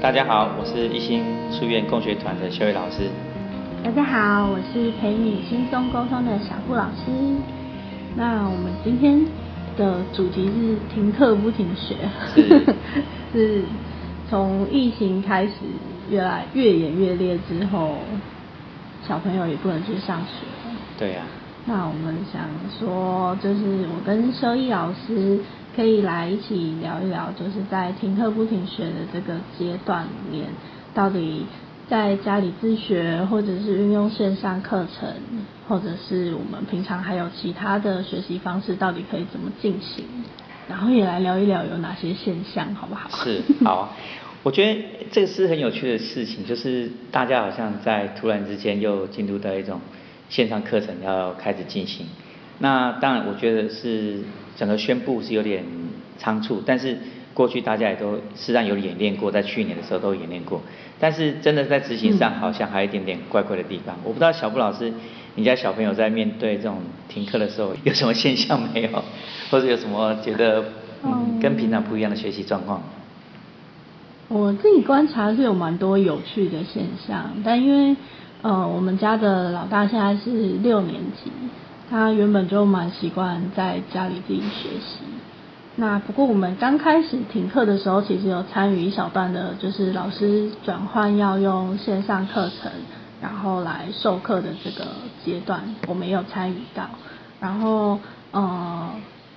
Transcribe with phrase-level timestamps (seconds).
[0.00, 3.10] 大家好，我是一心书院共学团的修伟老师。
[3.82, 7.10] 大家好，我是陪你轻松沟通的小顾老师。
[8.14, 9.20] 那我们今天
[9.76, 11.96] 的主题是停课不停学，
[12.32, 12.74] 是，
[13.34, 13.62] 是
[14.30, 15.52] 从疫情开始
[16.08, 17.96] 越来越演越烈之后，
[19.06, 20.46] 小朋友也不能去上学。
[20.96, 21.26] 对呀、啊。
[21.66, 22.40] 那我们想
[22.78, 25.40] 说，就是我跟修义老师
[25.78, 30.48] 可以来一起聊一聊，就是在停课不停学的这个阶段里面，
[30.92, 31.46] 到底
[31.88, 35.08] 在家里自学，或者是运用线上课程，
[35.68, 40.04] 或者是我们平常还有其他的学习方式，到底可以怎么进行？
[40.68, 43.08] 然后也来聊一聊有哪些现象，好不好？
[43.22, 43.94] 是，好。
[44.42, 49.80] 我觉得这个是很有趣的事情，就是大家好像在突然之间又进入到一种。
[50.28, 52.06] 线上课程要开始进行，
[52.58, 54.18] 那当然我觉得是
[54.56, 55.64] 整个宣布是有点
[56.18, 56.98] 仓促，但是
[57.32, 60.60] 过去大家也都实际上有演练过，在去年的时候都演练过，
[60.98, 63.96] 但是真的在执行上好像还有一点点怪怪的地方。
[64.02, 64.92] 我不知道小布老师，
[65.36, 66.78] 你家小朋友在面对这种
[67.08, 69.04] 停课的时候有什么现象没有，
[69.50, 70.64] 或者有什么觉得
[71.04, 72.82] 嗯跟平常不一样的学习状况？
[74.26, 77.96] 我自己观察是有蛮多有趣的现象，但因为。
[78.40, 80.30] 呃，我们家的老大现在是
[80.62, 81.28] 六年级，
[81.90, 84.98] 他原本就蛮习惯在家里自己学习。
[85.76, 92.70] 那不过我们刚开始停课的时候，其实有参与一小段的，就是老师转换要用线上课程，
[93.22, 94.86] 然后来授课的这个
[95.24, 96.88] 阶段，我们也有参与到。
[97.40, 97.98] 然后，
[98.32, 98.90] 呃，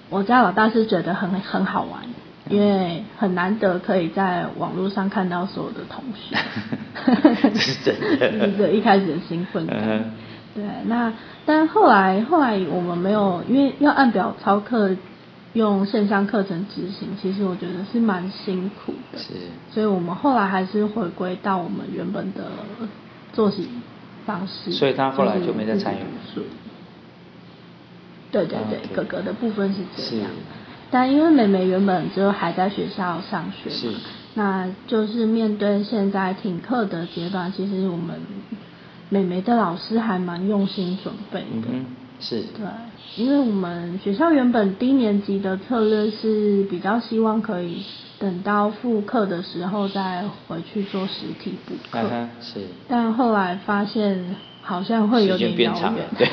[0.10, 2.02] 我家老大是觉得很很好玩。
[2.50, 6.36] 因为很难得可以在网络上看到所有的同学，
[7.54, 10.12] 这是真的，一开始的兴奋感。
[10.54, 11.14] 对，那
[11.46, 14.96] 但后来后来我们没有，因为要按表操课，
[15.54, 19.20] 用线上课程执行，其实我觉得是蛮辛苦的。
[19.20, 19.34] 是，
[19.72, 22.52] 所以我们后来还是回归到我们原本的
[23.34, 23.70] 作息
[24.26, 24.72] 方式。
[24.72, 26.00] 所以他后来就没再参与。
[28.32, 30.30] 对对对，哥哥的部分是这样。
[30.90, 33.94] 但因为妹妹原本就还在学校上学嘛，是，
[34.36, 38.20] 那就是面对现在停课的阶段，其实我们
[39.12, 41.86] 妹妹的老师还蛮用心准备的，嗯，
[42.20, 42.66] 是，对，
[43.24, 47.84] 因为我们学校原本低年级的策略是比较希望可以
[48.18, 54.36] 等到复课的时候再回去做实体补课，啊，是，但后来发现。
[54.64, 56.28] 好像会有点遥远，对，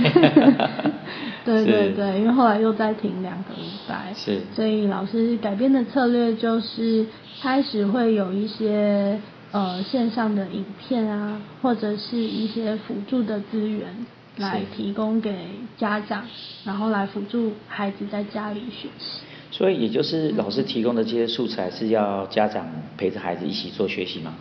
[1.64, 7.06] 对对对，因为后来又再停两个礼拜，是，所以老师改变的策略就是
[7.40, 9.18] 开始会有一些
[9.52, 16.24] 呃线上的影片啊，或者是一些辅助的资源来提供给家长，
[16.64, 19.20] 然后来辅助孩子在家里学习。
[19.50, 22.66] 所以也就是老师提供的这些素材是要家长
[22.98, 24.34] 陪着孩子一起做学习吗？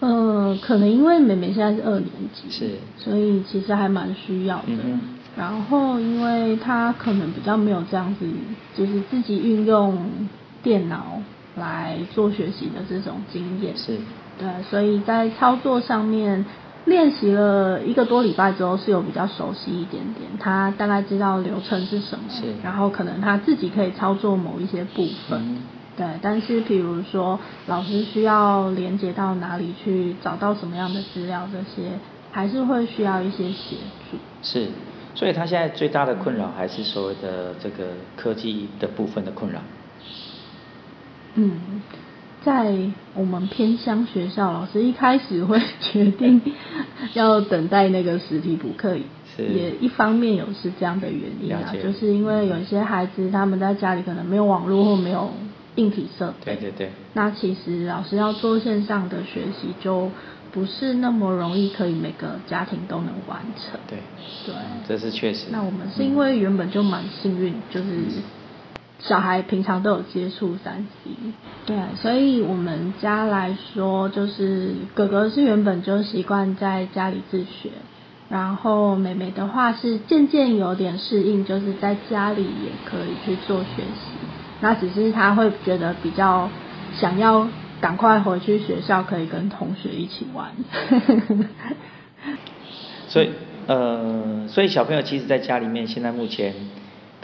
[0.00, 4.64] 呃，可能因为妹妹现在是二年级，是，所以其实还蛮需要的。
[4.68, 5.00] 嗯、
[5.36, 8.26] 然后，因为她可能比较没有这样子，
[8.74, 9.96] 就是自己运用
[10.62, 11.22] 电脑
[11.56, 13.76] 来做学习的这种经验。
[13.76, 13.98] 是，
[14.38, 16.44] 对，所以在操作上面
[16.84, 20.30] 练习了一个多礼拜之后，是有比较熟悉一点点。
[20.38, 25.40] 他大概知道流程是什么，是，然后可能他自己可以操作某一些部分。
[25.40, 25.62] 嗯
[25.96, 27.38] 对，但是比如说
[27.68, 31.92] 老师需要连接到哪里去找到什么样的资料，这些
[32.32, 33.76] 还是会需要一些协
[34.10, 34.18] 助。
[34.42, 34.66] 是，
[35.14, 39.60] 所以他现在最大的困扰还是所谓的这个科技的部分的困扰。
[41.34, 41.82] 嗯，
[42.44, 42.74] 在
[43.14, 46.40] 我们偏乡学校，老师一开始会决定
[47.14, 48.96] 要等待那个实体补课，
[49.38, 55.30] 也一方面有是这样的原因啊，就是因为有一些孩子他们在家里可能没有网络或没有。
[55.76, 56.92] 硬体设备，对对对。
[57.14, 60.08] 那其实老师要做线上的学习，就
[60.52, 63.80] 不是那么容易，可以每个家庭都能完成。
[63.88, 63.98] 对
[64.46, 64.54] 对，
[64.86, 65.46] 这是确实。
[65.50, 67.86] 那我们是因为原本就蛮幸运，就是
[69.06, 71.10] 小孩平常都有接触三 C，
[71.66, 77.68] 对，所以我们家来说，就是哥哥是原本就习惯在家里自学，
[78.30, 84.12] 然后妹妹的话是渐渐有点适应，就是在家里也可以去做学习。
[84.62, 86.48] 那只是他会觉得比较
[86.94, 87.46] 想要
[87.82, 90.52] 赶快回去学校，可以跟同学一起玩。
[93.08, 93.28] 所以
[93.66, 96.54] 呃，所以小朋友其实在家里面，现在目前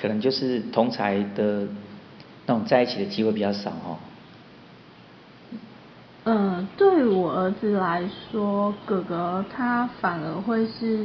[0.00, 1.66] 可能就是同才的
[2.46, 3.98] 那种在一起的机会比较少哦。
[6.24, 11.04] 嗯、呃，对我儿子来说，哥哥他反而会是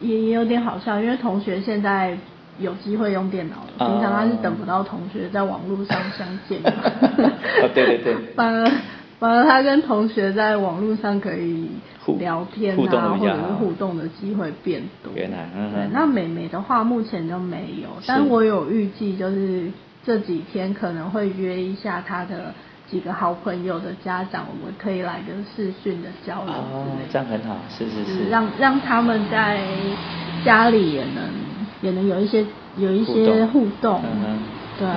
[0.00, 2.16] 也也有点好笑，因为同学现在。
[2.60, 6.70] 有机会用电脑了，平常他是等不到同学在网络上相见嘛。
[7.60, 8.14] 哦，对对对。
[8.36, 8.70] 反而
[9.18, 11.68] 反而他跟同学在网络上可以
[12.18, 12.86] 聊天啊，或
[13.26, 15.12] 者是互动的机会变多。
[15.14, 15.72] 原来，嗯。
[15.72, 19.70] 对，那美美的话目前都没有，但我有预计就是
[20.04, 22.54] 这几天可能会约一下她的
[22.90, 26.64] 几个好朋友的家长，我们可以来个视讯的交流之类。
[26.74, 28.28] 哦，这样很好，是是是。
[28.28, 29.60] 让让他们在
[30.44, 31.24] 家里也能。
[31.82, 32.42] 也能有一些
[32.78, 34.38] 有一些互动，嗯哼，
[34.78, 34.88] 对，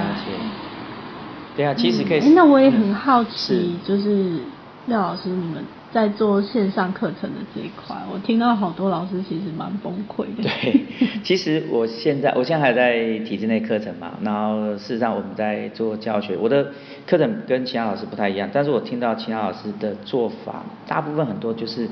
[1.57, 2.19] 对啊，其实可以。
[2.19, 4.39] 哎，那我也很好奇，就是
[4.85, 5.61] 廖老师，你们
[5.97, 10.43] 在做线上课程的这一块，我听到好多老师其实蛮崩溃的。
[10.43, 10.85] 对，
[11.23, 16.67] 其实我现在我现在还在体制内课程嘛，然后事实上我们在做教学，我的
[17.07, 21.89] 课程跟其他老师不太一样，但是我听到其他老师的做法，大部分很多就是。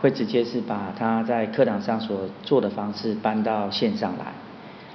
[0.00, 4.34] 会直接是把他在课堂上所做的方式搬到线上来，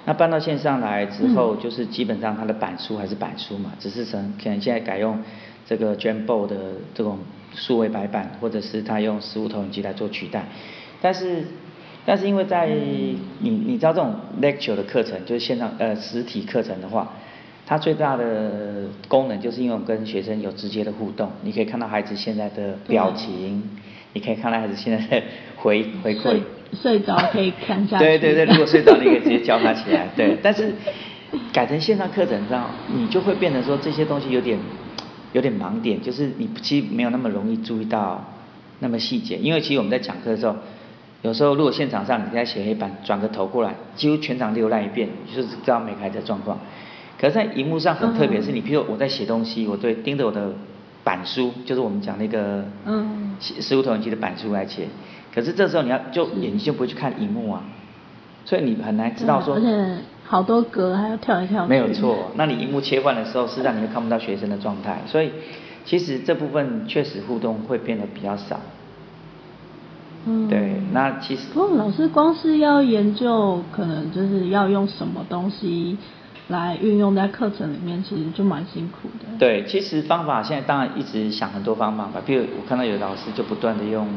[0.06, 5.20] 那搬到线上来之后，就是基本上他的板书还是板书嘛，只是成可能现在改用
[5.66, 6.56] 这个 j a m b o 的
[6.94, 7.18] 这种
[7.54, 10.46] 数位白板，或者是他用实物投影机来做取代。
[11.02, 11.46] 但是，
[12.06, 17.14] 但是因为在你你知道这种 lecture 的课程，就是线上呃实体课程的话，
[17.66, 23.64] 它最大的功能就是因为我们跟学生有直接的互动，你可以看到孩子现在的表情。
[24.12, 25.24] 你可以看到孩子现在的
[25.58, 26.42] 回回馈，睡
[26.74, 28.04] 睡着可以看下去。
[28.04, 30.08] 对对对，如果睡着，你可以直接叫他起来。
[30.16, 30.74] 对，但是
[31.54, 34.58] 改成线上课程知道，你就会变成说这些东西有点
[35.34, 38.24] 有点盲点，就是你其实没有那么容易注意到
[38.80, 39.38] 那么细节。
[39.38, 40.56] 因为其实我们在讲课的时候，
[41.22, 46.60] 有时候如果现场上你在写黑板，转个头过来，几乎全场浏览一遍，就是知道每个孩子的状况。
[47.20, 50.54] 可是，在荧幕上很特别，是你譬如我在写东西，我对盯着我的。
[51.02, 54.86] 板书就是我们讲那个，嗯，实物投影机的板书来写，
[55.34, 57.64] 可是这时候你要就眼睛就不会去看荧幕啊，
[58.46, 59.58] 所以你很难知道说，
[60.30, 61.66] 好多格还要跳一跳。
[61.66, 65.32] 没有错，那你荧幕切换的时候，实际上你会看不到学生的状态，所以
[65.86, 68.60] 其实这部分确实互动会变得比较少。
[70.28, 71.48] 嗯，对，那其实。
[71.54, 75.98] 不过老师光是要研究，可能就是要用什么东西。
[76.50, 79.38] 来运用在课程里面，其实就蛮辛苦的。
[79.38, 84.08] 对，其实方法现在当然一直想很多方法吧，比如我看到有老师就不断的用，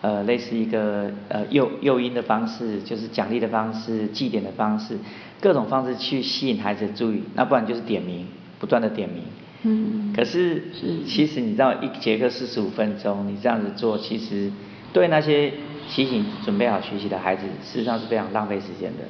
[0.00, 4.96] 呃，类似一个呃诱诱因的方式，就是奖励的方式、祭点的方式，
[5.40, 8.26] 各种方式去吸引孩子的注意，那不然就是点名，
[8.60, 9.24] 不断的点名。
[9.64, 10.12] 嗯。
[10.14, 10.62] 可是，
[11.06, 14.52] 其实你知道，一节课四十五分钟，你这样子做，其实
[14.92, 15.52] 对那些
[15.88, 19.04] 提醒准备好学习的孩子，事实上是非常浪费时间的。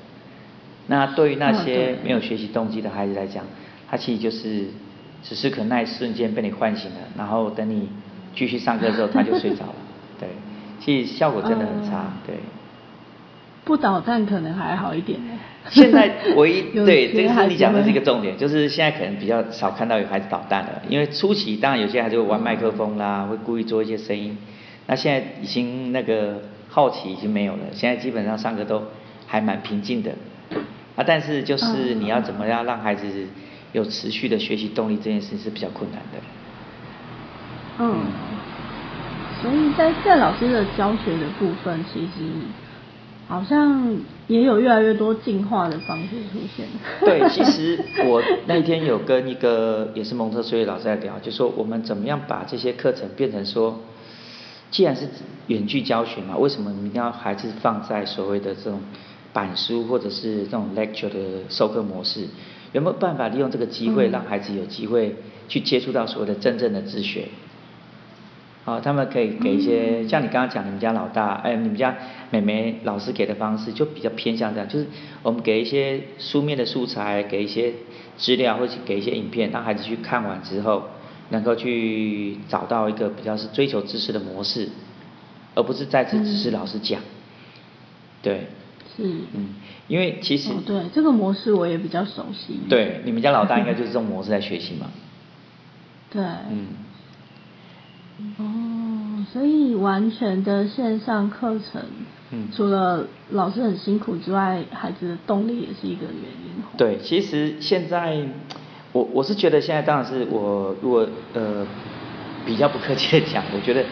[0.87, 3.45] 那对于那些没有学习动机的孩子来讲，
[3.91, 4.69] 他其实就是
[5.23, 7.91] 只是可能那一瞬间被你唤醒了，然后等你
[8.35, 9.75] 继续上课之后他就睡着了。
[10.19, 10.29] 对，
[10.81, 12.13] 其实效果真的很差。
[12.27, 12.37] 对。
[13.65, 15.21] 不捣蛋可能还好一点。
[15.69, 24.39] 现在 唯一对这个是你讲的是一个重点，就是现在可能比较少看到有孩子捣蛋了，因为初期当然有些孩子会玩麦克风啦，会故意做一些声音。
[24.87, 26.41] 那现在已经那个
[26.71, 28.85] 好奇已经没有了，现在基本上上课都
[29.27, 30.13] 还蛮平静的。
[30.97, 33.07] 啊，但是就是你要怎么样让孩子
[33.73, 36.19] 有持续的学习动力，这件事是比较困难的。
[37.81, 38.01] 嗯，
[39.43, 42.31] 所以在在老师的教学的部分，其实
[43.29, 43.97] 好像
[44.27, 46.67] 也有越来越多进化的方式出现。
[47.01, 53.81] 对，其实我那天有跟一个也是蒙特梭利老师在聊，就说我们怎么样把这些课程变成说，
[54.71, 55.09] 既然是
[55.47, 58.81] 远距教学嘛，为什么一定要孩子放在所谓的这种？
[59.31, 62.27] 板书或者是这种 lecture 的授课模式，
[62.73, 65.15] 有没有办法利用这个机会，让孩子有机会
[65.49, 67.29] 去接触到所谓的真正的自学？
[68.69, 71.97] 好，他们可以给一些，像你刚刚讲你们家老大，哎，你们家
[72.31, 74.87] 妹妹老师给的方式就比较偏向这样，就是
[75.23, 77.73] 我们给一些书面的素材，给一些
[78.19, 80.83] 资料，或者给一些影片，让孩子去看完之后，
[81.31, 84.69] 能够去找到一个比较是追求知识的模式，
[85.55, 87.01] 而不是再次只是老师讲，
[88.21, 88.49] 对。
[88.95, 89.55] 是嗯，
[89.87, 92.61] 因为其实、哦、对这个模式我也比较熟悉。
[92.69, 94.91] 对，你们家老大应该就是这种模式在学习嘛。
[96.11, 96.23] 对。
[96.51, 96.67] 嗯。
[98.39, 101.81] 哦，所以完全的线上课程，
[102.33, 106.63] 嗯，除了老师很辛苦之外，孩子的动力也是一个原因。
[106.77, 108.21] 对，其实现在
[108.93, 111.65] 我我是觉得现在当然是我如果呃
[112.45, 113.85] 比较不客气的讲，我觉得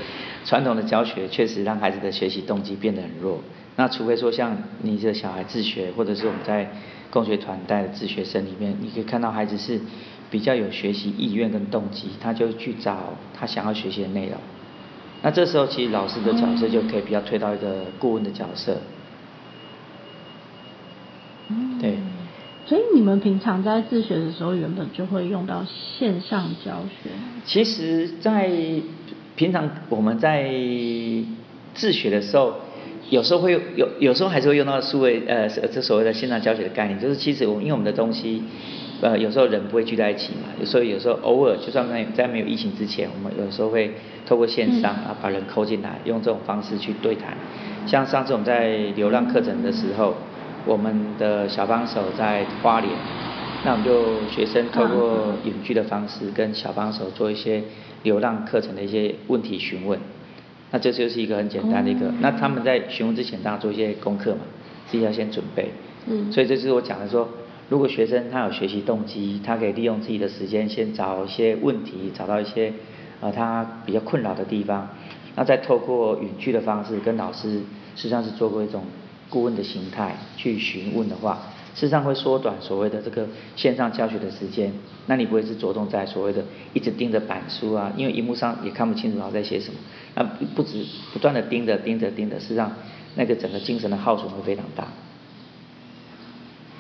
[0.45, 3.39] 传统的教学确实让孩子的学习动机变得很弱。
[3.77, 6.73] 那除非说像你这小孩自学，或者是我们在
[7.11, 9.79] 共学团带的自学生里面，你可以看到孩子是
[10.31, 14.37] 比较有学习意愿跟动机，他就去找他想要学习的内容。
[15.23, 18.79] 那这时候其实老师的角色就可以比较推到一个顾问的角色。
[21.81, 21.95] 对，
[22.67, 27.11] 所以你们平常在自学的时候，原本就会用到线上教学？
[27.45, 28.51] 其实，在
[29.37, 30.51] 平常我们在
[31.75, 32.55] 自学的时候，
[33.11, 38.43] 有时候会有，有时候还是会用到数位呃这所谓的线上教学的概念，就是其实我因为我们的东西，
[39.01, 43.93] 呃有时候人不会聚在一起嘛，有时候有时候偶尔就算在在没有疫情之前，我们有时候会
[44.27, 47.37] 透过线上啊把人扣进来，用这种方式去对谈。
[47.87, 50.15] 像上次我们在流浪课程的时候。
[50.69, 52.91] 我们的小帮手在花莲，
[53.65, 57.63] 那我们就学生透过远距的方式跟小帮手做一些
[58.03, 59.97] 流浪课程的一些问题询问，
[60.73, 64.41] 那这就是一个很简单的一个，那他们在询问之前当然做一些功课嘛，
[64.91, 65.71] 自己要先准备，
[66.09, 67.29] 嗯，所以这就是我讲的说，
[67.69, 72.73] 如果学生他有学习动机，他可以利用自己的时间先找一些问题，找到一些
[73.21, 74.89] 呃他比较困扰的地方，
[75.35, 77.61] 那再透过远距的方式跟老师
[77.97, 78.83] 实际上是做过一种。
[79.29, 81.41] 顾问的形态去询问的话，
[81.75, 84.73] 事实上会缩短所谓的这个线上教学的时间。
[85.07, 89.81] 那你不会是着重在所谓的一直盯着板书啊，因为荧幕上也看不清楚老师在写什么。
[90.15, 90.23] 那
[90.55, 92.71] 不止不断的盯着盯着盯着，事实上
[93.17, 94.87] 那个整个精神的耗损会非常大。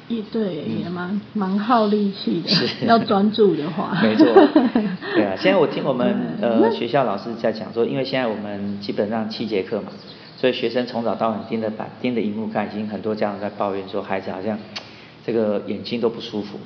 [0.08, 2.48] 也对，嗯、也蛮蛮耗力气的。
[2.48, 3.98] 是 要专注的话。
[4.02, 4.26] 没错。
[5.14, 9.92] 对啊，现在我听我们 呃学校老师在讲说，因为现在我们基本上七节课嘛。
[10.38, 14.58] 所以学生从早到晚盯着板盯着荧幕看，已经很多家长在抱怨说孩子好像
[15.24, 16.58] 这个眼睛都不舒服。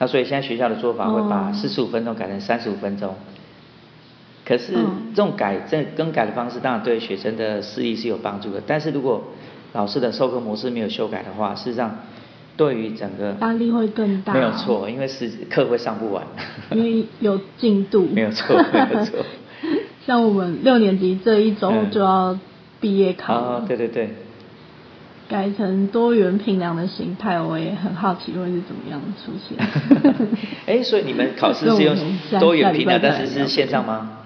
[0.00, 3.14] 那所以现在学校的做法会把四十五分钟改成三十五分钟。
[4.44, 4.72] 可是
[5.14, 9.22] 这种改这更改的方式当然对学生的视力是有帮助的，但是如果
[9.72, 11.96] 老师的授课模式没有修改的话，事实上
[12.56, 14.32] 对于整个压力会更大。
[14.34, 16.24] 没有错，因为是课会上不完。
[16.72, 18.08] 因为有进度。
[18.12, 19.24] 没有错，没有错。
[20.06, 22.32] 像我们六年级这一周就要。
[22.32, 22.40] 嗯
[22.80, 24.10] 毕业考啊，对对对，
[25.26, 29.56] 改成多元评量的形态，我也很好奇会是怎么样出现。
[30.66, 31.96] 哎，所以你们考试是用
[32.38, 34.18] 多元评量，但是是线上吗？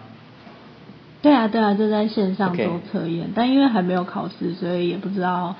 [1.20, 5.54] 对啊对啊，就在线上做测验，但因为还没有考试，所以也不知道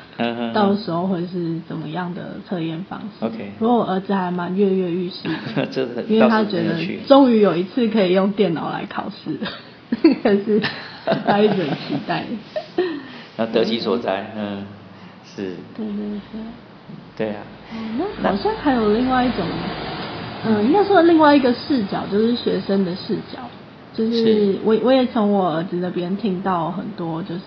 [0.54, 3.24] 到时候会是怎么样的测验方式。
[3.26, 5.28] OK，不过我儿子还蛮跃跃欲试
[5.66, 6.76] 的， 因为他觉得
[7.08, 9.38] 终于有一次可以用电脑来考试，
[10.22, 10.62] 可是
[11.26, 12.24] 他一直很期待。
[13.36, 14.64] 那得其所在，嗯，
[15.24, 15.56] 是。
[15.76, 16.40] 对对对。
[17.16, 17.42] 对啊。
[18.22, 19.44] 那好像还有另外一种，
[20.46, 23.40] 嗯，应该说另外一个视角，就是学生的视角，
[23.98, 27.42] 就是我我也从我儿子那边听到很多，就是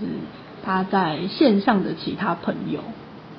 [0.63, 2.81] 他在线上的其他朋友，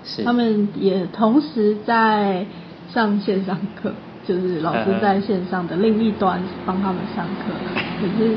[0.02, 2.47] 是，他们也同时在
[2.92, 3.92] 上线上课，
[4.26, 7.52] 就是老师在线上的另一端帮他们上课，
[8.00, 8.37] 可是。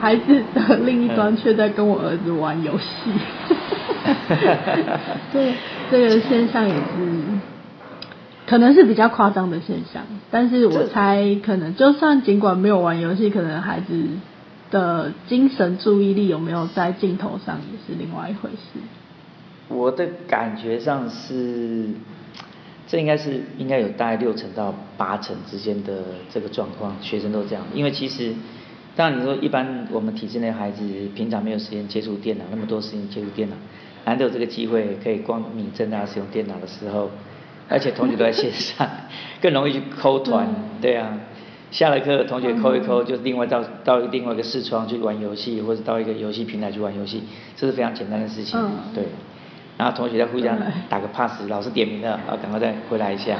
[0.00, 3.10] 孩子的另一端却在跟我儿子玩游戏
[5.32, 5.54] 对，
[5.90, 6.80] 这个现象也是，
[8.46, 14.06] 可能是比较夸张的现象，但是我猜可能就算尽管没有玩游戏，可能孩子
[14.70, 18.80] 的精神注意力有没有在镜头上也是另外一回事。
[19.68, 21.88] 我的感觉上是，
[22.86, 28.34] 这应该是应该有大概六成到八成之间的这个状况，学生都这样，因为其实。
[28.96, 30.84] 当然，你说一般我们体制内孩子
[31.16, 33.56] 平常没有时间接触电脑，那么多时间接触电脑，
[34.04, 37.10] 难得有这个机会可以光明正大使用电脑的时候，
[37.68, 38.88] 而且同学都在线上，
[39.40, 40.46] 更容易去扣团，
[40.80, 41.08] 对啊，
[41.70, 47.22] 下了课同学扣一扣，就另外到到另外一个视窗去玩游戏，或者到一个游戏平台去玩游戏，
[47.56, 48.60] 这是非常简单的事情，
[48.94, 49.04] 对。
[49.76, 50.56] 然后同学在互相
[50.88, 53.36] 打个 pass，老师点名了，啊，赶快再回来一下。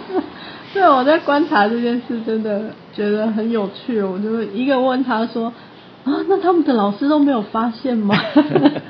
[0.74, 4.02] 对，我在观察这件事，真的觉得很有趣。
[4.02, 5.46] 我就一个问他说
[6.04, 8.14] ：“啊，那他们的老师都没有发现吗？”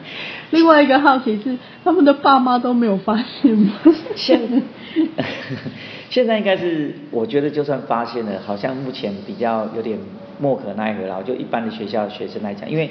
[0.54, 3.72] 另外一个好奇是，他们的爸妈都没有发现吗？
[4.14, 4.40] 现
[6.08, 9.98] 现在应该是，我觉得就算发现了，好像目前比较有点
[10.40, 11.22] 莫可奈何了。
[11.24, 12.90] 就一般的学校的学生来讲，因为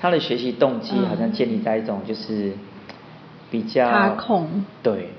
[0.00, 2.52] 他的学习动机好像建立在一种就是
[3.52, 5.10] 比较他控对。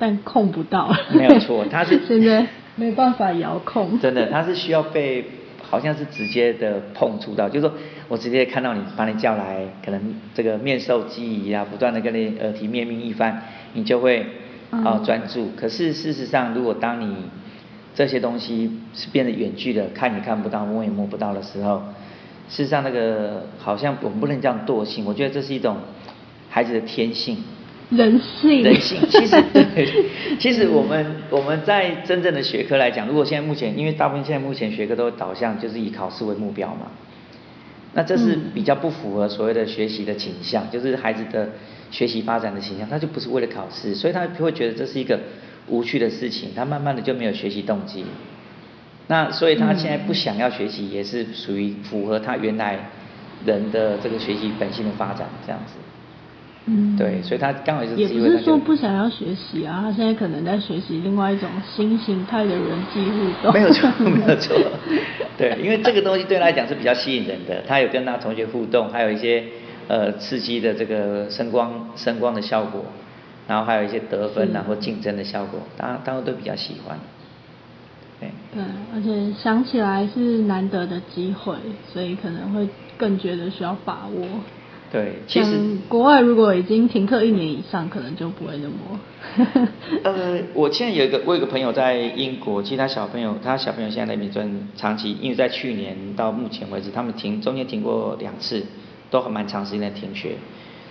[0.00, 3.98] 但控不到，没有错，他是 现在没办法遥控。
[4.00, 5.24] 真的，他是需要被，
[5.60, 7.74] 好像是直接的碰触到，就是说
[8.08, 10.00] 我直接看到你，把你叫来，可能
[10.34, 13.42] 这个面授机宜啊，不断的跟你耳提面命一番，
[13.74, 14.26] 你就会
[14.70, 15.44] 啊专注。
[15.44, 17.14] 嗯、可是事实上，如果当你
[17.94, 21.82] 这些东西是变得远距的，看也看不到，摸也摸不到的时候，
[22.48, 25.76] 事实上那个好像我们不能这样惰性，我觉得这是一种
[26.48, 27.36] 孩子的天性。
[27.90, 30.04] 人性，人性，其实对，
[30.38, 36.88] 其实我们我们在真正的学科来讲，如果现在目前，因为大部分现在目前学科都导向就是以考试为目标嘛，
[37.98, 41.48] 那这是比较不符合所谓的学习的倾向，就是孩子的
[41.90, 45.18] 学习发展的倾向，他就不是为了考试，所以他会觉得这是一个
[45.66, 48.04] 无趣的事情，他慢慢的就没有学习动机。
[49.08, 52.88] 那所以他现在不想要学习，也是属于符合他原来
[53.44, 55.72] 人的这个学习本性的发展这样子。
[56.66, 63.52] 嗯，对，所以他刚好也是也不是说不想要学习啊，他现在可能在学习另外一种新形态的人际互动。
[63.54, 64.54] 没有错， 没有错。
[65.38, 69.44] 对，因为这个东西对他来讲是比较吸引人的，他有跟他同学互动，还有一些
[69.86, 72.84] 呃刺激的这个声光声光的效果，
[73.46, 76.98] 然后还有一些得分然后竞争的效果，大家大家都比较喜欢。
[78.20, 78.62] 对，对，
[78.92, 81.54] 而且想起来是难得的机会，
[81.90, 84.26] 所以可能会更觉得需要把握。
[84.90, 89.68] 对，其实国外如果已经停课一年以上，可能就不会那么。
[90.02, 98.64] 呃，我现在有一个，我有个朋友在英国，其实他小朋友，他小朋友现在在那边转长期，因为在去年到目前为止，他们停中间停过两次，
[99.10, 100.36] 都还蛮长时间的停学。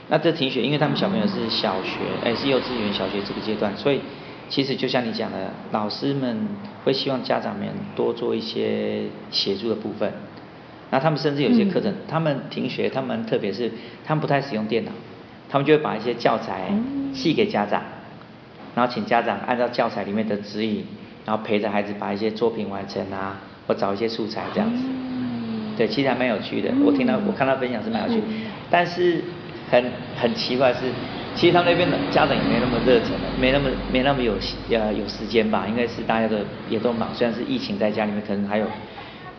[0.10, 4.00] 那这停学，因为他们小朋友是小学，哎，是幼稚园、小学这个阶段，所以
[4.48, 6.48] 其实就像你讲的，老师们
[6.86, 10.13] 会希望家长们多做一些协助的部分。
[10.98, 13.72] 那他们甚至有些课程，嗯、他们停学，他们特别是
[14.04, 14.92] 他们不太使用电脑，
[15.48, 16.72] 他们就会把一些教材
[17.13, 17.84] 寄给家长，
[18.74, 20.84] 然后请家长按照教材里面的指引，
[21.24, 23.38] 然后陪着孩子把一些作品完成啊，
[23.68, 24.84] 或找一些素材这样子。
[25.77, 26.72] 对，其实还蛮有趣的。
[26.84, 28.20] 我听到我看到分享是蛮有趣，
[28.72, 29.24] 但是
[29.70, 30.80] 很很奇怪是，
[31.36, 34.34] 其实他们那边的家长也没那么热忱的，没那么没那么有
[34.72, 36.38] 呃有时间吧，应该是大家都
[36.72, 38.66] 也都忙，虽然是疫情在家里面，可能还有。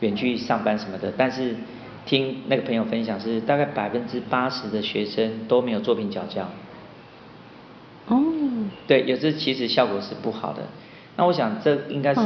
[0.01, 1.55] 远距上班什么的，但是
[2.07, 6.49] 听那个朋友分享是大概百分之八十的学生都没有作品缴交。
[8.09, 8.23] 哦。
[8.87, 10.63] 对，有时其实效果是不好的。
[11.17, 12.21] 那我想这应该是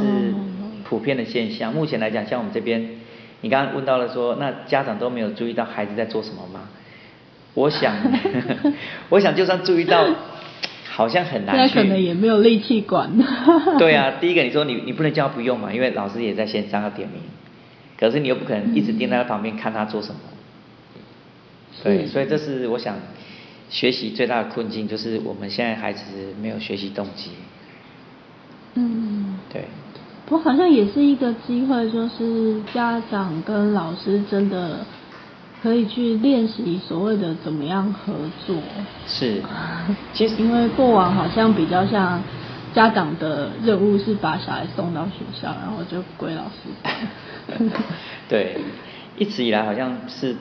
[0.83, 1.73] 普遍的现象。
[1.73, 2.89] 目前来讲，像我们这边，
[3.41, 6.69] 你刚刚问到了说，那家长都没有注意到孩子在做什么吗？
[7.53, 7.95] 我想，
[9.09, 10.05] 我想就算注意到，
[10.89, 11.73] 好像很难去。
[11.73, 13.09] 现在可能也没有力气管。
[13.77, 17.21] 对啊，第一个你说你你不能叫他不用嘛，因为老师也在线上要点名。
[18.03, 20.19] 可是你又不可能一直盯在他旁边看他做什么，
[21.85, 22.97] 对，所以这是我想
[23.69, 26.03] 学习最大的困境，就是我们现在孩子
[26.41, 27.31] 没有学习动机。
[28.73, 29.67] 嗯，对。
[30.25, 34.85] 不过好像也是一个机会，就是家长跟老师真的
[35.61, 38.13] 可以去练习所谓的怎么样合
[38.45, 38.57] 作。
[39.07, 39.41] 是，
[40.11, 42.21] 其实因为过往好像比较像
[42.73, 46.67] 家长的任务是把小孩送到学校，然后就归老师。
[48.29, 48.57] 对，
[49.17, 50.35] 一直以来好像是，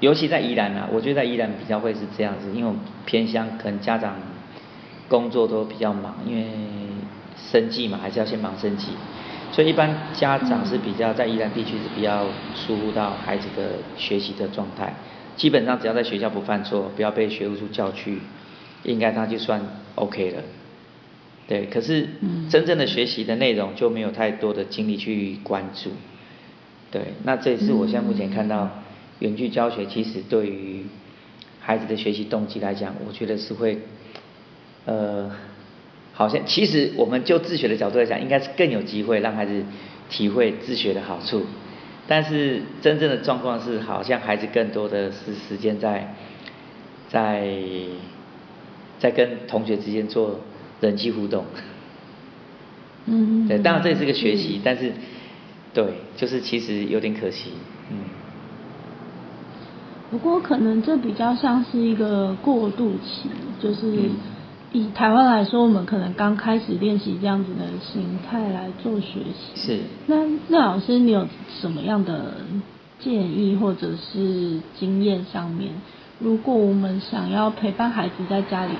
[0.00, 4.16] 尤其在宜兰啊，我觉得在宜兰比较会是这样子，因为我们偏乡，可能家长
[5.08, 6.46] 工作都比较忙，因为
[7.50, 8.92] 生计嘛，还是要先忙生计，
[9.52, 14.94] 所以一般家长是比较在宜兰地区是比较疏忽到孩子的学习的状态，
[15.36, 18.20] 基本上只要在学校不犯错，不要被学务处叫去，
[18.84, 19.60] 应该他就算
[19.94, 20.42] OK 了。
[21.46, 22.06] 对，可是
[22.50, 25.92] 真正的学习的内容就没有太多的精力去关注。
[26.90, 28.70] 对，那这也是我现在目前看到
[29.18, 30.86] 远距教学，其实对于
[31.60, 33.78] 孩子的学习动机来讲，我觉得是会，
[34.84, 35.30] 呃，
[36.12, 39.62] 好像其实我们就自学的角度来讲，应该是更有机会让孩子
[40.08, 41.46] 体会自学的好处。
[42.06, 46.14] 但是真正的状况是，好像孩子更多的是时间在
[47.08, 47.48] 在
[48.98, 50.40] 在跟同学之间做。
[50.80, 51.44] 人际互动，
[53.06, 54.92] 嗯，对，当然这也是个学习，但是，
[55.74, 57.52] 对，就是其实有点可惜，
[57.90, 57.96] 嗯。
[60.10, 63.28] 不过可能这比较像是一个过渡期，
[63.60, 64.10] 就是
[64.72, 69.54] 以台湾来说，我们可能刚开始练习这样子的形态来做学习。
[69.54, 69.80] 是。
[70.06, 71.26] 那那老师，你有
[71.60, 72.36] 什么样的
[72.98, 75.72] 建议或者是经验上面？
[76.18, 78.72] 如果我们想要陪伴孩子在家里。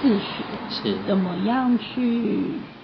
[0.00, 0.22] 自学
[0.70, 2.38] 是怎么样去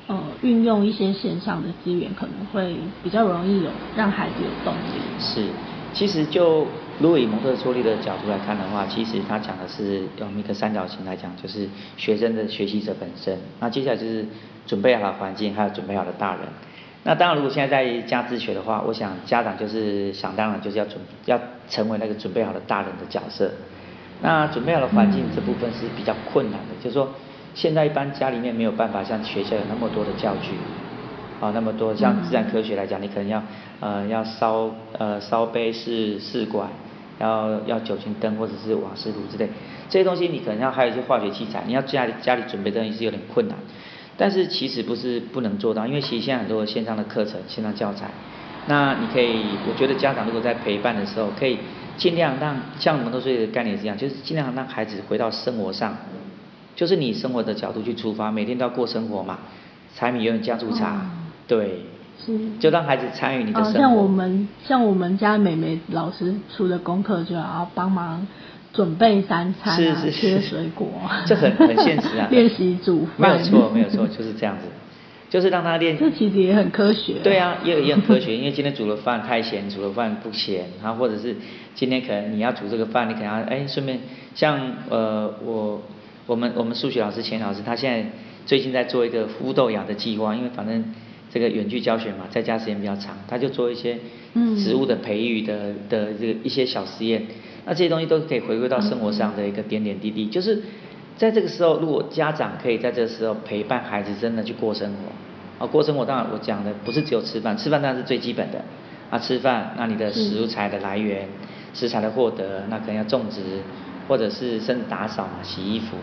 [0.07, 5.01] 呃运用一些线上的资源，可能会比较容易有让孩子有动力。
[5.19, 5.47] 是，
[5.93, 6.67] 其实就
[6.99, 13.39] 如果以蒙特梭利的角度来看的话，其实他讲的是用一个三角形来讲，就是学生的学习者本身。
[13.61, 14.27] 那接下来就是
[14.67, 16.41] 准备好的环境，还有准备好的大人。
[17.07, 21.39] 那当然，如果现在在家自学的话，我想家长就是想当然就是要准要
[21.69, 23.51] 成为那个准备好的大人的角色。
[24.23, 27.13] 那准备好的环境这部分是比较困难的，就是说
[27.55, 30.51] 现在一般家里面没有办法像学校有那么多的教具，
[31.41, 33.43] 啊，那么多像自然科学来讲，你可能要
[33.81, 36.69] 呃要烧呃烧杯试试管，
[37.21, 39.49] 要要酒精灯或者是瓦斯炉之类，
[39.89, 43.57] 这些东西你可能要还有一些化学器材，你要家里家里准备的东西是有点困难，
[44.17, 48.11] 但是其实不是不能做到，因为其实现在很多线上的课程、线上教材，
[48.67, 51.59] 那你可以，我觉得家长如果在陪伴的时候可以。
[51.97, 55.97] 尽量让像蒙特梭利的概念是一样，就是尽量让孩子回到生活上，
[56.77, 59.39] 就是你生活的角度去出发，每天都要过生活嘛，
[59.95, 61.01] 柴米油盐酱醋茶，哦、
[61.47, 61.83] 对，
[62.25, 63.79] 是，就让孩子参与你的生活。
[63.79, 68.27] 哦、像我们像我们家美美老师出的功课，就要帮忙
[68.73, 70.89] 准备三餐、啊，是是是切水果，
[71.27, 72.27] 这很很现实啊。
[72.33, 74.65] 练习煮饭，没有错没有错，就是这样子，
[75.31, 75.97] 就是让他练。
[75.99, 77.23] 这其实也很科学、啊。
[77.23, 81.37] 对啊，也也很科学，因为今天煮的饭太咸，煮的饭不咸，然后或者是
[81.77, 84.01] 今天可能你要煮这个饭，你可能要哎顺便
[84.35, 84.59] 像
[84.91, 85.81] 呃我
[86.27, 88.11] 我们我们数学老师钱老师，他现在。
[88.47, 90.85] 最近在做一个孵豆芽的计划，因为反正
[91.33, 93.97] 这个远距教学嘛，在家时间比较长，他就做一些
[94.63, 97.23] 植物的培育的的这个一些小实验。
[97.65, 100.61] 那这些东西都可以回归到生活上的一个点点滴滴，就是
[101.17, 108.63] 在这个时候，如果家长可以在这个时候陪伴孩子，真的去过生活啊，过生活当然我讲的不是只有吃饭，吃饭当然是最基本的
[109.09, 111.27] 啊，吃饭那你的食材的来源、
[111.73, 113.41] 食材的获得，那可能要种植，
[114.09, 115.97] 或者是甚至打扫啊、洗衣服。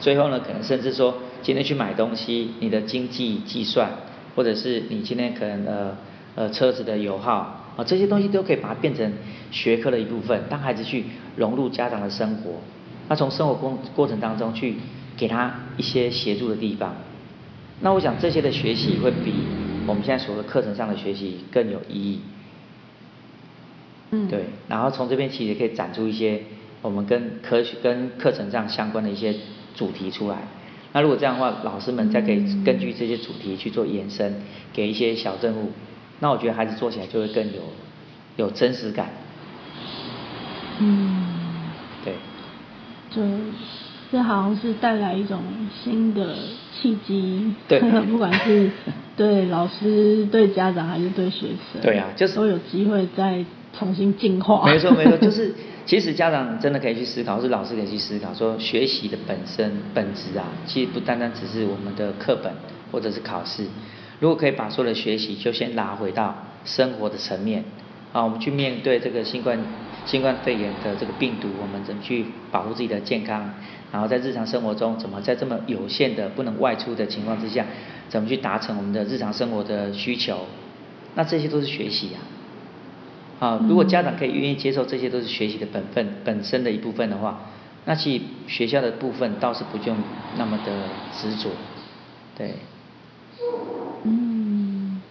[0.00, 3.90] 最后呢，可能甚至说今天去买东西，你的经济计算，
[4.34, 5.96] 或者是你今天可能呃
[6.34, 7.34] 呃车子的油耗
[7.76, 9.12] 啊，这些东西都可以把它变成
[9.50, 11.04] 学科的一部分，让孩子去
[11.36, 12.60] 融入家长的生活，
[13.08, 14.76] 那从生活过过程当中去
[15.16, 16.96] 给他一些协助的地方，
[17.80, 19.32] 那我想这些的学习会比
[19.86, 22.20] 我们现在所谓课程上的学习更有意义。
[24.10, 26.42] 嗯，对，然后从这边其实可以展出一些
[26.84, 29.34] 我们跟科学跟课程上相关的一些。
[29.76, 30.38] 主题出来，
[30.92, 34.40] 那如果这样的话，老师们再可以根据这些主题去做延伸，
[34.72, 35.72] 给一些小任务，
[36.20, 37.60] 那我觉得孩子做起来就会更有
[38.36, 39.08] 有真实感。
[40.78, 41.24] 嗯，
[42.04, 42.14] 对，
[43.10, 43.20] 就
[44.12, 45.42] 这好像是带来一种
[45.82, 46.36] 新的
[46.72, 48.70] 契机，对， 不管是
[49.16, 53.44] 对老师、对家长还是对学生，对啊，就是都有机会再
[53.78, 54.64] 重新进化。
[54.66, 55.54] 没错没错，就是。
[55.86, 62.50] 其实家长真的可以去思考，或是老师可以去思考，说学习的本身本质啊，其实不单单只是我们的课本
[62.90, 63.66] 或者是考试。
[64.18, 66.34] 如果可以把所有的学习就先拿回到
[66.64, 67.62] 生活的层面，
[68.14, 69.58] 啊，我们去面对这个新冠
[70.06, 73.52] 新冠肺炎的这个病毒，我们怎么去保护自己的健康？
[73.92, 77.66] 然后在日常生活中，怎么在这么有限的不能外出的情况之下，
[78.08, 80.46] 怎么去达成我们的日常生活的需求？
[81.14, 82.24] 那这些都是学习啊。
[83.40, 87.40] 啊，如果家长可以愿意接受，这些都是学习的本分本身的一部分的话，
[87.84, 89.96] 那其实学校的部分倒是不用
[90.38, 90.72] 那么的
[91.12, 91.50] 执着，
[92.38, 92.54] 对。
[94.04, 95.02] 嗯，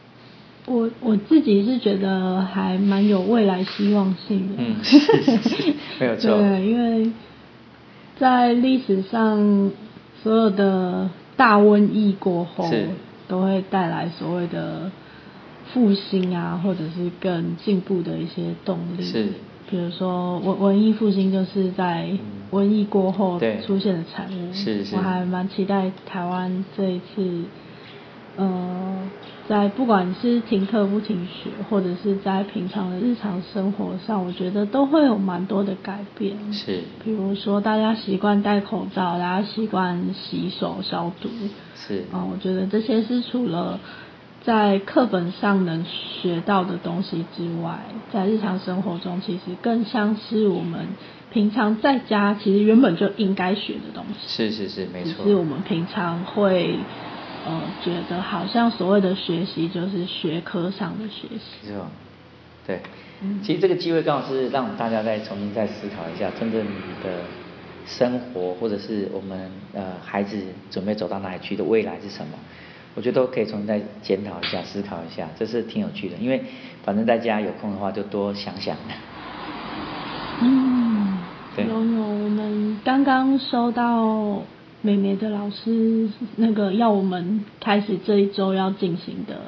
[0.65, 4.55] 我我自己是觉得还蛮有未来希望性的。
[4.57, 6.38] 嗯， 是是是，没有错。
[6.38, 7.12] 对，因为
[8.17, 9.71] 在历史上
[10.23, 12.69] 所有的大瘟疫过后，
[13.27, 14.89] 都会带来所谓的。
[15.73, 19.27] 复兴啊，或者是更进步的一些动力，是，
[19.67, 22.07] 比如说文文艺复兴就是在
[22.51, 27.45] 瘟疫过后出现的产物，是是，我还蛮期待台湾这一次，
[28.38, 29.09] 呃，
[29.49, 41.29] 在不管是停课不停学，或者是在平常的日常生活上，我觉得都会有蛮多的改变，是，比如说大家习惯戴口罩，大家习惯洗手消毒，
[41.75, 43.79] 是，啊、呃，我觉得这些是除了。
[44.45, 47.79] 在课本上能学到的东西之外，
[48.12, 50.88] 在日常生活中，其实更像是我们
[51.32, 54.27] 平常在家其实原本就应该学的东西。
[54.27, 55.23] 是是是，没错。
[55.23, 56.75] 只是我们平常会
[57.45, 61.67] 呃觉得好像所谓的学习就是学科上的学习。
[61.67, 61.89] 是吧。
[62.67, 62.82] 对。
[63.41, 66.65] 其实这个机会刚好是让大家再重新再思考一下，真正
[67.01, 67.21] 的
[67.86, 70.38] 生活或者是我们呃孩子
[70.69, 72.38] 准备走到哪里去的未来是什么。
[72.95, 76.15] 我觉得都可以重新再检讨一下、思考一下，这是挺有趣的。
[76.17, 76.43] 因为
[76.84, 78.75] 反正大家有空的话，就多想想。
[80.41, 81.17] 嗯，
[81.58, 84.41] 有有，我们刚刚收到
[84.82, 89.41] 美美的老师那个要我们开始这一周要进行的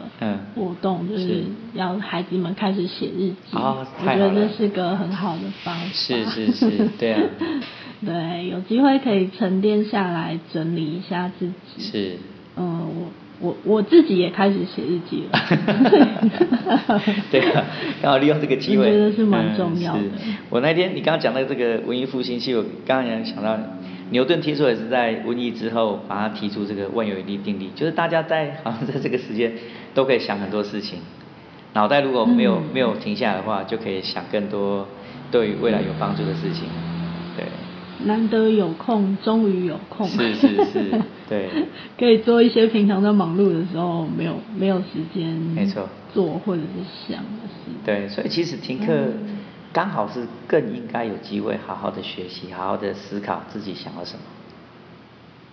[0.56, 3.36] 活动，嗯、就是要孩子们开始写日记。
[3.52, 5.86] 哦，我觉得这是个很好的方法。
[5.94, 7.22] 是是是，对啊。
[8.06, 11.82] 对，有机会可以沉淀下来，整理一下自己。
[11.82, 12.18] 是。
[12.56, 13.25] 嗯，我。
[13.40, 15.40] 我我自己也开始写日记了，
[17.32, 17.66] 对啊，
[18.02, 20.00] 刚好利用这个机会，我觉得是蛮重要的。
[20.26, 23.58] 嗯、我那天你刚刚讲到这个文艺复兴，其实我刚刚也想到，
[24.12, 29.52] 牛顿提出也是在瘟疫之后，把他提出这个万有引力定律，就是大家在好像在这个时间
[29.94, 31.00] 都可以想很多事情，
[31.74, 34.88] 脑袋如果没有、嗯、没有停下来的话，就可以想更多
[35.30, 36.64] 对于未来有帮助的事情，
[37.36, 37.46] 对。
[38.06, 40.06] 难得有空，终于有空。
[40.06, 41.50] 是是是，对。
[41.98, 47.72] 可以做一些平常在忙碌的时候没有没有时间，没错，做或者是想的事。
[47.86, 49.08] 对，所以其实停课
[49.72, 54.20] 刚好是更应该有机会好好的学习，好好的思考自己想要什么。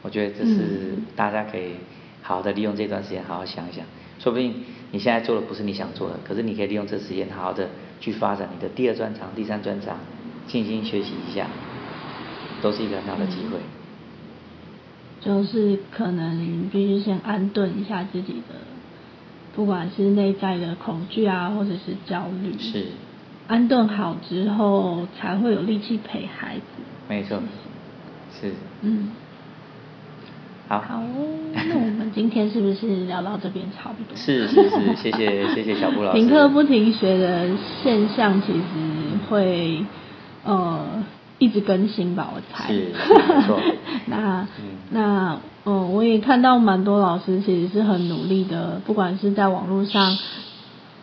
[0.03, 1.75] 我觉得这是大家可以
[2.23, 3.85] 好好好的利用这段时间，好好想一想，
[4.19, 4.55] 说不定
[4.91, 7.69] 你现在做的不是你想做的，可是你可以利用这时间，好好的
[8.01, 9.99] 去发展你的第二专长、第三专长，
[10.47, 11.47] 静心学习一下，
[12.63, 13.59] 都是一个很好的机会。
[15.25, 18.57] 就是可能必须先安顿一下自己的，
[19.55, 22.59] 不管是内在的恐惧啊，或者是焦虑。
[22.59, 22.87] 是。
[23.49, 26.63] 安顿好之后，才会有力气陪孩子。
[27.09, 27.41] 没错。
[28.41, 28.53] 是。
[28.83, 29.11] 嗯。
[30.69, 30.81] 好。
[30.81, 34.17] 好哦，那我们今天是不是聊到这边差不多？
[34.17, 36.19] 是是是，谢谢谢谢小布老师。
[36.19, 37.51] 停课不停学的
[37.83, 38.61] 现象，其实
[39.29, 39.85] 会
[41.53, 42.73] 直更新吧，我猜。
[42.73, 43.61] 是， 没错。
[44.07, 50.19] 那、嗯、那嗯，我也看到蛮多老师其实是很努力的，不管是在网络上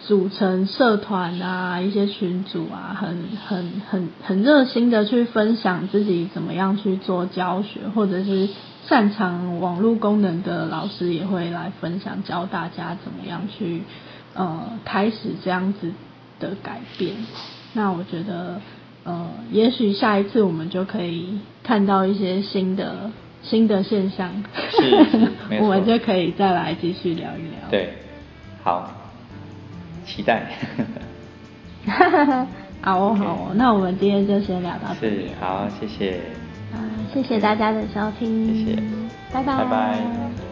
[0.02, 8.50] 组成社团啊，一些群组啊，很很很很热心的去分享自己怎么样去做教学，或者是
[8.86, 13.84] 擅长网络功能的老师也会来分享，教大家怎么样去
[14.34, 15.94] 呃开始这样子
[16.40, 17.16] 的改变。
[17.74, 18.60] 那我觉得。
[19.10, 23.10] 呃，也许下一次我们就可以看到一些新的
[23.42, 24.30] 新的现象，
[24.70, 27.70] 是，是， 我们就可以再来继续聊一聊。
[27.72, 27.94] 对，
[28.64, 28.88] 好，
[30.06, 30.46] 期待。
[32.82, 35.30] 好哦，好.那我们今天就先聊到这里。
[35.30, 36.20] 是，好，谢谢。
[36.72, 36.78] 啊，
[37.12, 38.66] 谢谢大家的收听。
[38.66, 38.84] 谢谢，
[39.34, 39.58] 拜拜。
[39.58, 40.49] 拜拜。